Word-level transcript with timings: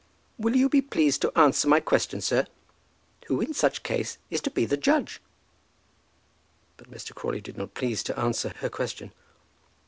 "Will 0.39 0.55
you 0.55 0.67
be 0.67 0.81
pleased 0.81 1.21
to 1.21 1.37
answer 1.37 1.67
my 1.67 1.79
question, 1.79 2.21
sir? 2.21 2.47
Who, 3.27 3.39
in 3.39 3.53
such 3.53 3.77
a 3.77 3.81
case, 3.81 4.17
is 4.31 4.41
to 4.41 4.49
be 4.49 4.65
the 4.65 4.75
judge?" 4.75 5.21
But 6.75 6.89
Mr. 6.89 7.13
Crawley 7.13 7.39
did 7.39 7.55
not 7.55 7.75
please 7.75 8.01
to 8.05 8.19
answer 8.19 8.51
her 8.61 8.69
question. 8.69 9.13